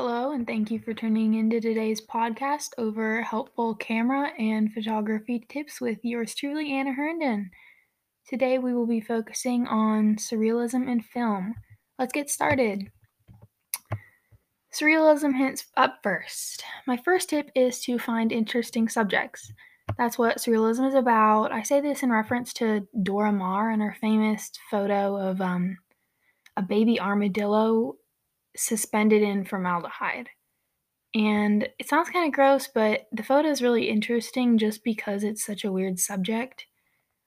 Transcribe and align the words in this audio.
Hello, 0.00 0.30
and 0.30 0.46
thank 0.46 0.70
you 0.70 0.78
for 0.78 0.94
tuning 0.94 1.34
into 1.34 1.60
today's 1.60 2.00
podcast 2.00 2.68
over 2.78 3.20
helpful 3.20 3.74
camera 3.74 4.30
and 4.38 4.72
photography 4.72 5.44
tips 5.48 5.80
with 5.80 5.98
yours 6.04 6.36
truly, 6.36 6.72
Anna 6.72 6.92
Herndon. 6.92 7.50
Today 8.24 8.58
we 8.58 8.74
will 8.74 8.86
be 8.86 9.00
focusing 9.00 9.66
on 9.66 10.14
surrealism 10.14 10.88
in 10.88 11.00
film. 11.00 11.56
Let's 11.98 12.12
get 12.12 12.30
started. 12.30 12.92
Surrealism 14.72 15.36
hints 15.36 15.66
up 15.76 15.98
first. 16.04 16.62
My 16.86 16.96
first 16.96 17.30
tip 17.30 17.50
is 17.56 17.80
to 17.80 17.98
find 17.98 18.30
interesting 18.30 18.88
subjects. 18.88 19.52
That's 19.98 20.16
what 20.16 20.38
surrealism 20.38 20.86
is 20.86 20.94
about. 20.94 21.50
I 21.50 21.64
say 21.64 21.80
this 21.80 22.04
in 22.04 22.12
reference 22.12 22.52
to 22.52 22.86
Dora 23.02 23.32
Maar 23.32 23.72
and 23.72 23.82
her 23.82 23.96
famous 24.00 24.52
photo 24.70 25.16
of 25.16 25.40
um, 25.40 25.76
a 26.56 26.62
baby 26.62 27.00
armadillo 27.00 27.96
suspended 28.56 29.22
in 29.22 29.44
formaldehyde. 29.44 30.28
And 31.14 31.68
it 31.78 31.88
sounds 31.88 32.10
kind 32.10 32.26
of 32.26 32.34
gross, 32.34 32.68
but 32.72 33.06
the 33.12 33.22
photo 33.22 33.48
is 33.48 33.62
really 33.62 33.88
interesting 33.88 34.58
just 34.58 34.84
because 34.84 35.24
it's 35.24 35.44
such 35.44 35.64
a 35.64 35.72
weird 35.72 35.98
subject. 35.98 36.66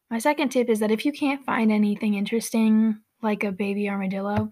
My 0.09 0.19
second 0.19 0.49
tip 0.49 0.69
is 0.69 0.79
that 0.79 0.91
if 0.91 1.05
you 1.05 1.11
can't 1.11 1.45
find 1.45 1.71
anything 1.71 2.13
interesting, 2.13 2.99
like 3.21 3.43
a 3.43 3.51
baby 3.51 3.89
armadillo, 3.89 4.51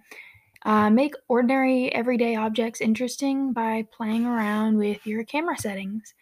uh, 0.65 0.89
make 0.89 1.13
ordinary 1.27 1.93
everyday 1.93 2.35
objects 2.35 2.81
interesting 2.81 3.53
by 3.53 3.85
playing 3.93 4.25
around 4.25 4.77
with 4.77 5.05
your 5.05 5.23
camera 5.23 5.57
settings. 5.57 6.13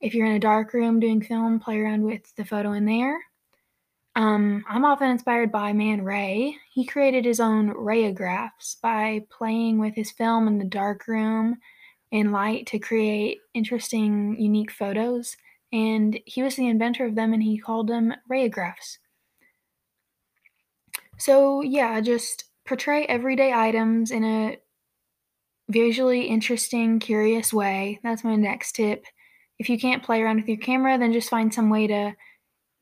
If 0.00 0.14
you're 0.14 0.26
in 0.26 0.36
a 0.36 0.40
dark 0.40 0.74
room 0.74 1.00
doing 1.00 1.22
film, 1.22 1.60
play 1.60 1.78
around 1.78 2.02
with 2.02 2.34
the 2.36 2.44
photo 2.44 2.72
in 2.72 2.84
there. 2.84 3.18
Um, 4.16 4.64
I'm 4.66 4.86
often 4.86 5.10
inspired 5.10 5.52
by 5.52 5.74
Man 5.74 6.02
Ray. 6.02 6.56
He 6.72 6.86
created 6.86 7.26
his 7.26 7.38
own 7.38 7.74
rayographs 7.74 8.80
by 8.80 9.26
playing 9.28 9.78
with 9.78 9.94
his 9.94 10.10
film 10.10 10.48
in 10.48 10.56
the 10.56 10.64
dark 10.64 11.06
room 11.06 11.58
in 12.10 12.32
light 12.32 12.66
to 12.68 12.78
create 12.78 13.40
interesting, 13.52 14.40
unique 14.40 14.70
photos. 14.70 15.36
And 15.70 16.18
he 16.24 16.42
was 16.42 16.56
the 16.56 16.66
inventor 16.66 17.04
of 17.04 17.14
them 17.14 17.34
and 17.34 17.42
he 17.42 17.58
called 17.58 17.88
them 17.88 18.14
rayographs. 18.30 18.96
So, 21.18 21.60
yeah, 21.60 22.00
just 22.00 22.44
portray 22.64 23.04
everyday 23.04 23.52
items 23.52 24.10
in 24.10 24.24
a 24.24 24.56
visually 25.68 26.22
interesting, 26.22 27.00
curious 27.00 27.52
way. 27.52 28.00
That's 28.02 28.24
my 28.24 28.36
next 28.36 28.76
tip. 28.76 29.04
If 29.58 29.68
you 29.68 29.78
can't 29.78 30.02
play 30.02 30.22
around 30.22 30.36
with 30.36 30.48
your 30.48 30.56
camera, 30.56 30.96
then 30.96 31.12
just 31.12 31.28
find 31.28 31.52
some 31.52 31.68
way 31.68 31.86
to 31.88 32.14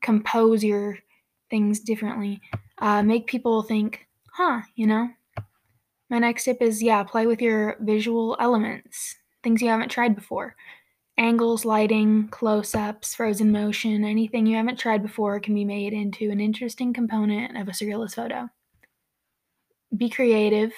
compose 0.01 0.63
your 0.63 0.99
things 1.55 1.79
differently. 1.79 2.41
Uh, 2.79 3.01
make 3.01 3.27
people 3.27 3.63
think, 3.63 4.05
huh, 4.33 4.59
you 4.75 4.85
know? 4.85 5.07
My 6.09 6.19
next 6.19 6.43
tip 6.43 6.61
is 6.61 6.83
yeah, 6.83 7.01
play 7.03 7.27
with 7.27 7.41
your 7.41 7.77
visual 7.79 8.35
elements, 8.41 9.15
things 9.41 9.61
you 9.61 9.69
haven't 9.69 9.87
tried 9.87 10.15
before. 10.17 10.57
Angles, 11.17 11.63
lighting, 11.63 12.27
close 12.27 12.75
ups, 12.75 13.15
frozen 13.15 13.53
motion, 13.53 14.03
anything 14.03 14.45
you 14.45 14.57
haven't 14.57 14.77
tried 14.77 15.01
before 15.01 15.39
can 15.39 15.55
be 15.55 15.63
made 15.63 15.93
into 15.93 16.29
an 16.29 16.41
interesting 16.41 16.91
component 16.91 17.55
of 17.55 17.69
a 17.69 17.71
surrealist 17.71 18.15
photo. 18.15 18.49
Be 19.95 20.09
creative. 20.09 20.73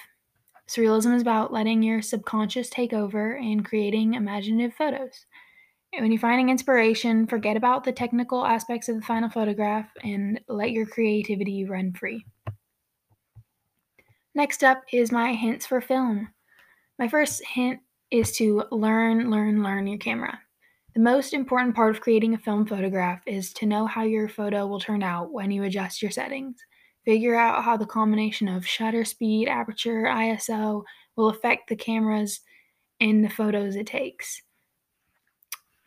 Surrealism 0.69 1.15
is 1.15 1.23
about 1.23 1.51
letting 1.51 1.81
your 1.81 2.03
subconscious 2.03 2.69
take 2.69 2.93
over 2.93 3.35
and 3.35 3.65
creating 3.65 4.13
imaginative 4.13 4.75
photos. 4.75 5.25
When 5.93 6.11
you're 6.11 6.19
finding 6.19 6.49
inspiration, 6.49 7.27
forget 7.27 7.57
about 7.57 7.83
the 7.83 7.91
technical 7.91 8.45
aspects 8.45 8.87
of 8.87 8.97
the 8.97 9.01
final 9.01 9.29
photograph 9.29 9.89
and 10.03 10.39
let 10.47 10.71
your 10.71 10.85
creativity 10.85 11.65
run 11.65 11.93
free. 11.93 12.25
Next 14.35 14.63
up 14.63 14.83
is 14.93 15.11
my 15.11 15.33
hints 15.33 15.65
for 15.65 15.81
film. 15.81 16.29
My 16.99 17.07
first 17.07 17.43
hint 17.43 17.79
is 18.11 18.31
to 18.37 18.63
learn, 18.71 19.31
learn, 19.31 19.63
learn 19.63 19.87
your 19.87 19.97
camera. 19.97 20.39
The 20.93 21.01
most 21.01 21.33
important 21.33 21.75
part 21.75 21.95
of 21.95 22.01
creating 22.01 22.33
a 22.33 22.39
film 22.39 22.65
photograph 22.65 23.21
is 23.25 23.53
to 23.53 23.65
know 23.65 23.85
how 23.87 24.03
your 24.03 24.27
photo 24.29 24.67
will 24.67 24.79
turn 24.79 25.03
out 25.03 25.31
when 25.31 25.51
you 25.51 25.63
adjust 25.63 26.01
your 26.01 26.11
settings. 26.11 26.57
Figure 27.05 27.35
out 27.35 27.63
how 27.63 27.77
the 27.77 27.85
combination 27.85 28.47
of 28.47 28.67
shutter 28.67 29.05
speed, 29.05 29.47
aperture, 29.47 30.03
ISO 30.03 30.83
will 31.15 31.29
affect 31.29 31.69
the 31.69 31.75
cameras 31.75 32.41
and 32.99 33.23
the 33.23 33.29
photos 33.29 33.75
it 33.75 33.87
takes. 33.87 34.41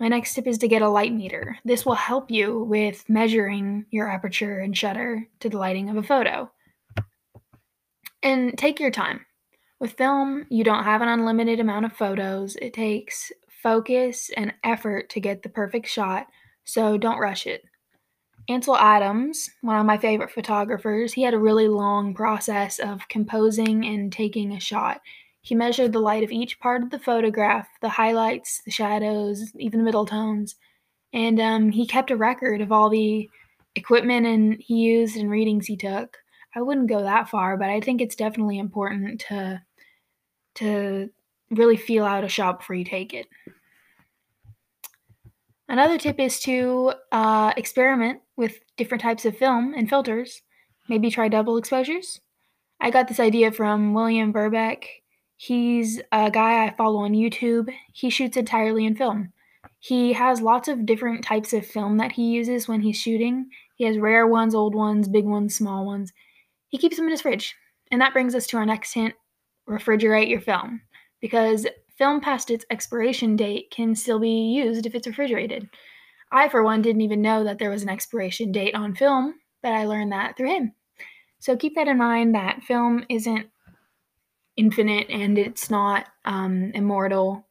My 0.00 0.09
next 0.09 0.33
tip 0.33 0.47
is 0.47 0.56
to 0.59 0.69
get 0.69 0.81
a 0.81 0.88
light 0.88 1.12
meter. 1.12 1.59
This 1.62 1.84
will 1.84 1.94
help 1.94 2.31
you 2.31 2.65
with 2.65 3.05
measuring 3.06 3.84
your 3.91 4.11
aperture 4.11 4.61
and 4.61 4.77
shutter 4.77 5.28
to 5.41 5.50
the 5.50 5.59
lighting 5.59 5.91
of 5.91 5.97
a 5.99 6.03
photo. 6.03 6.50
And 8.22 8.56
take 8.56 8.81
your 8.81 8.91
time. 8.91 9.27
With 9.78 9.93
film, 9.93 10.47
you 10.49 10.65
don't 10.65 10.84
have 10.84 11.03
an 11.03 11.09
unlimited 11.09 11.61
amount 11.61 11.84
of 11.84 11.93
photos. 11.93 12.56
It 12.56 12.72
takes 12.72 13.31
focus 13.62 14.31
and 14.38 14.55
effort 14.65 15.11
to 15.11 15.21
get 15.21 15.43
the 15.43 15.50
perfect 15.50 15.87
shot, 15.87 16.28
so 16.65 16.97
don't 16.97 17.19
rush 17.19 17.47
it. 17.47 17.62
Ansel 18.49 18.77
Adams, 18.77 19.50
one 19.61 19.78
of 19.78 19.84
my 19.84 19.99
favorite 19.99 20.31
photographers, 20.31 21.12
he 21.12 21.22
had 21.22 21.34
a 21.34 21.38
really 21.38 21.69
long 21.69 22.15
process 22.15 22.78
of 22.78 23.06
composing 23.09 23.84
and 23.84 24.11
taking 24.11 24.53
a 24.53 24.61
shot. 24.61 25.03
He 25.42 25.54
measured 25.54 25.92
the 25.92 26.00
light 26.00 26.22
of 26.22 26.30
each 26.30 26.60
part 26.60 26.82
of 26.82 26.90
the 26.90 26.98
photograph, 26.98 27.68
the 27.80 27.88
highlights, 27.88 28.60
the 28.64 28.70
shadows, 28.70 29.52
even 29.56 29.78
the 29.78 29.84
middle 29.84 30.06
tones, 30.06 30.56
and 31.12 31.40
um, 31.40 31.70
he 31.70 31.86
kept 31.86 32.10
a 32.10 32.16
record 32.16 32.60
of 32.60 32.72
all 32.72 32.90
the 32.90 33.28
equipment 33.74 34.26
and 34.26 34.56
he 34.60 34.76
used 34.76 35.16
and 35.16 35.30
readings 35.30 35.66
he 35.66 35.76
took. 35.76 36.18
I 36.54 36.62
wouldn't 36.62 36.88
go 36.88 37.02
that 37.02 37.28
far, 37.28 37.56
but 37.56 37.70
I 37.70 37.80
think 37.80 38.00
it's 38.00 38.16
definitely 38.16 38.58
important 38.58 39.20
to 39.28 39.62
to 40.56 41.10
really 41.50 41.76
feel 41.76 42.04
out 42.04 42.24
a 42.24 42.28
shot 42.28 42.58
before 42.58 42.76
you 42.76 42.84
take 42.84 43.14
it. 43.14 43.26
Another 45.68 45.98
tip 45.98 46.18
is 46.18 46.40
to 46.40 46.94
uh, 47.12 47.52
experiment 47.56 48.20
with 48.36 48.58
different 48.76 49.02
types 49.02 49.24
of 49.24 49.36
film 49.36 49.72
and 49.76 49.88
filters. 49.88 50.42
Maybe 50.88 51.10
try 51.10 51.28
double 51.28 51.56
exposures. 51.56 52.20
I 52.80 52.90
got 52.90 53.06
this 53.06 53.20
idea 53.20 53.52
from 53.52 53.94
William 53.94 54.32
Verbeeck. 54.32 54.84
He's 55.42 56.02
a 56.12 56.30
guy 56.30 56.66
I 56.66 56.74
follow 56.76 56.98
on 56.98 57.12
YouTube. 57.12 57.72
He 57.94 58.10
shoots 58.10 58.36
entirely 58.36 58.84
in 58.84 58.94
film. 58.94 59.32
He 59.78 60.12
has 60.12 60.42
lots 60.42 60.68
of 60.68 60.84
different 60.84 61.24
types 61.24 61.54
of 61.54 61.64
film 61.64 61.96
that 61.96 62.12
he 62.12 62.24
uses 62.24 62.68
when 62.68 62.82
he's 62.82 62.98
shooting. 62.98 63.48
He 63.76 63.84
has 63.84 63.96
rare 63.96 64.26
ones, 64.26 64.54
old 64.54 64.74
ones, 64.74 65.08
big 65.08 65.24
ones, 65.24 65.54
small 65.54 65.86
ones. 65.86 66.12
He 66.68 66.76
keeps 66.76 66.98
them 66.98 67.06
in 67.06 67.12
his 67.12 67.22
fridge. 67.22 67.56
And 67.90 68.02
that 68.02 68.12
brings 68.12 68.34
us 68.34 68.46
to 68.48 68.58
our 68.58 68.66
next 68.66 68.92
hint 68.92 69.14
refrigerate 69.66 70.28
your 70.28 70.42
film. 70.42 70.82
Because 71.22 71.66
film 71.96 72.20
past 72.20 72.50
its 72.50 72.66
expiration 72.70 73.34
date 73.34 73.72
can 73.74 73.94
still 73.94 74.18
be 74.18 74.52
used 74.52 74.84
if 74.84 74.94
it's 74.94 75.06
refrigerated. 75.06 75.70
I, 76.30 76.50
for 76.50 76.62
one, 76.62 76.82
didn't 76.82 77.00
even 77.00 77.22
know 77.22 77.44
that 77.44 77.58
there 77.58 77.70
was 77.70 77.82
an 77.82 77.88
expiration 77.88 78.52
date 78.52 78.74
on 78.74 78.94
film, 78.94 79.36
but 79.62 79.72
I 79.72 79.86
learned 79.86 80.12
that 80.12 80.36
through 80.36 80.54
him. 80.54 80.74
So 81.38 81.56
keep 81.56 81.76
that 81.76 81.88
in 81.88 81.96
mind 81.96 82.34
that 82.34 82.62
film 82.62 83.06
isn't 83.08 83.46
infinite 84.60 85.09
and 85.09 85.38
it's 85.38 85.71
not 85.71 86.06
um, 86.26 86.71
immortal. 86.75 87.47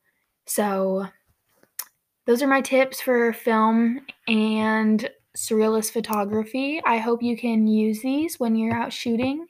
So, 0.45 1.07
those 2.25 2.43
are 2.43 2.47
my 2.47 2.61
tips 2.61 3.01
for 3.01 3.33
film 3.33 4.01
and 4.27 5.09
surrealist 5.35 5.91
photography. 5.91 6.79
I 6.85 6.99
hope 6.99 7.23
you 7.23 7.35
can 7.35 7.65
use 7.65 8.01
these 8.03 8.39
when 8.39 8.55
you're 8.55 8.75
out 8.75 8.93
shooting. 8.93 9.47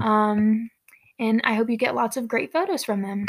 Um, 0.00 0.70
and 1.18 1.42
I 1.44 1.52
hope 1.54 1.68
you 1.68 1.76
get 1.76 1.94
lots 1.94 2.16
of 2.16 2.28
great 2.28 2.50
photos 2.50 2.84
from 2.84 3.02
them. 3.02 3.26